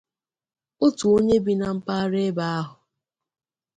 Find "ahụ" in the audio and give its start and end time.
2.59-2.75